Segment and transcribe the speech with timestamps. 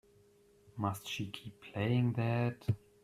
[0.77, 2.65] Must she keep playing that?